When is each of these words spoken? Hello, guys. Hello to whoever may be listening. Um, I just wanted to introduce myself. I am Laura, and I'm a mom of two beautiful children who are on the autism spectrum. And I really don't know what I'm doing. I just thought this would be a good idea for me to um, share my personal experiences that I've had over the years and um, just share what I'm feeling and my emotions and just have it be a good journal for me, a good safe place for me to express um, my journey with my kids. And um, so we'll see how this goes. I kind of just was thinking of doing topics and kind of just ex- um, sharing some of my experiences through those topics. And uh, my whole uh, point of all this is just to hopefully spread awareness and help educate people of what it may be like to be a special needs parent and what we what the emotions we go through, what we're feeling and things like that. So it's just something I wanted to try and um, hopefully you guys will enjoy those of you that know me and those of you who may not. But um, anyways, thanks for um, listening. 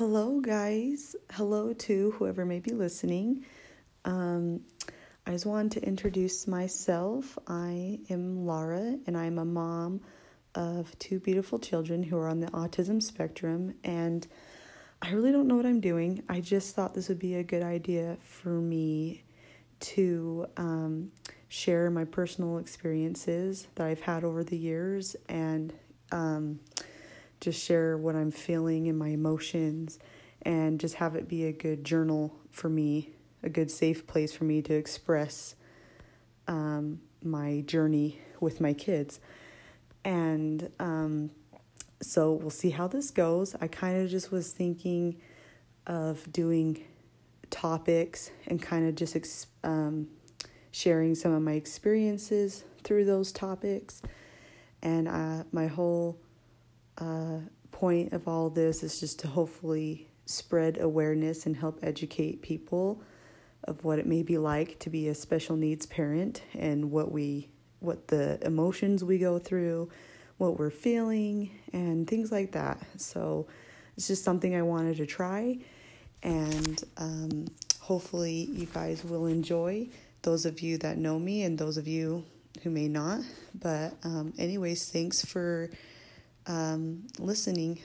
Hello, 0.00 0.40
guys. 0.40 1.14
Hello 1.30 1.74
to 1.74 2.12
whoever 2.12 2.46
may 2.46 2.58
be 2.58 2.70
listening. 2.70 3.44
Um, 4.06 4.62
I 5.26 5.32
just 5.32 5.44
wanted 5.44 5.72
to 5.72 5.86
introduce 5.86 6.46
myself. 6.46 7.36
I 7.46 8.00
am 8.08 8.46
Laura, 8.46 8.96
and 9.06 9.14
I'm 9.14 9.36
a 9.36 9.44
mom 9.44 10.00
of 10.54 10.98
two 10.98 11.20
beautiful 11.20 11.58
children 11.58 12.02
who 12.02 12.16
are 12.16 12.28
on 12.28 12.40
the 12.40 12.46
autism 12.52 13.02
spectrum. 13.02 13.74
And 13.84 14.26
I 15.02 15.10
really 15.10 15.32
don't 15.32 15.46
know 15.46 15.56
what 15.56 15.66
I'm 15.66 15.82
doing. 15.82 16.22
I 16.30 16.40
just 16.40 16.74
thought 16.74 16.94
this 16.94 17.10
would 17.10 17.18
be 17.18 17.34
a 17.34 17.44
good 17.44 17.62
idea 17.62 18.16
for 18.22 18.58
me 18.58 19.22
to 19.80 20.46
um, 20.56 21.12
share 21.48 21.90
my 21.90 22.06
personal 22.06 22.56
experiences 22.56 23.68
that 23.74 23.86
I've 23.86 24.00
had 24.00 24.24
over 24.24 24.44
the 24.44 24.56
years 24.56 25.14
and 25.28 25.74
um, 26.10 26.58
just 27.40 27.62
share 27.62 27.96
what 27.96 28.14
I'm 28.14 28.30
feeling 28.30 28.88
and 28.88 28.98
my 28.98 29.08
emotions 29.08 29.98
and 30.42 30.80
just 30.80 30.96
have 30.96 31.14
it 31.16 31.28
be 31.28 31.46
a 31.46 31.52
good 31.52 31.84
journal 31.84 32.34
for 32.50 32.68
me, 32.68 33.10
a 33.42 33.48
good 33.48 33.70
safe 33.70 34.06
place 34.06 34.32
for 34.32 34.44
me 34.44 34.62
to 34.62 34.74
express 34.74 35.54
um, 36.48 37.00
my 37.22 37.62
journey 37.66 38.20
with 38.40 38.60
my 38.60 38.72
kids. 38.72 39.20
And 40.04 40.70
um, 40.78 41.30
so 42.00 42.32
we'll 42.32 42.50
see 42.50 42.70
how 42.70 42.88
this 42.88 43.10
goes. 43.10 43.54
I 43.60 43.68
kind 43.68 44.02
of 44.02 44.10
just 44.10 44.32
was 44.32 44.52
thinking 44.52 45.20
of 45.86 46.30
doing 46.32 46.84
topics 47.50 48.30
and 48.46 48.60
kind 48.60 48.88
of 48.88 48.94
just 48.94 49.16
ex- 49.16 49.46
um, 49.64 50.08
sharing 50.72 51.14
some 51.14 51.32
of 51.32 51.42
my 51.42 51.52
experiences 51.52 52.64
through 52.82 53.04
those 53.04 53.32
topics. 53.32 54.02
And 54.82 55.08
uh, 55.08 55.44
my 55.52 55.66
whole 55.66 56.18
uh, 57.00 57.38
point 57.72 58.12
of 58.12 58.28
all 58.28 58.50
this 58.50 58.82
is 58.82 59.00
just 59.00 59.18
to 59.20 59.28
hopefully 59.28 60.08
spread 60.26 60.78
awareness 60.80 61.46
and 61.46 61.56
help 61.56 61.78
educate 61.82 62.42
people 62.42 63.02
of 63.64 63.84
what 63.84 63.98
it 63.98 64.06
may 64.06 64.22
be 64.22 64.38
like 64.38 64.78
to 64.78 64.90
be 64.90 65.08
a 65.08 65.14
special 65.14 65.56
needs 65.56 65.86
parent 65.86 66.42
and 66.54 66.90
what 66.90 67.10
we 67.10 67.48
what 67.80 68.08
the 68.08 68.38
emotions 68.44 69.02
we 69.02 69.16
go 69.16 69.38
through, 69.38 69.90
what 70.36 70.58
we're 70.58 70.68
feeling 70.68 71.50
and 71.72 72.06
things 72.06 72.30
like 72.30 72.52
that. 72.52 72.78
So 72.98 73.46
it's 73.96 74.06
just 74.06 74.22
something 74.22 74.54
I 74.54 74.60
wanted 74.60 74.98
to 74.98 75.06
try 75.06 75.58
and 76.22 76.84
um, 76.98 77.46
hopefully 77.80 78.48
you 78.52 78.66
guys 78.66 79.02
will 79.04 79.26
enjoy 79.26 79.88
those 80.22 80.44
of 80.44 80.60
you 80.60 80.76
that 80.78 80.98
know 80.98 81.18
me 81.18 81.44
and 81.44 81.58
those 81.58 81.78
of 81.78 81.88
you 81.88 82.24
who 82.62 82.70
may 82.70 82.88
not. 82.88 83.20
But 83.54 83.94
um, 84.04 84.34
anyways, 84.38 84.90
thanks 84.90 85.24
for 85.24 85.70
um, 86.46 87.06
listening. 87.18 87.80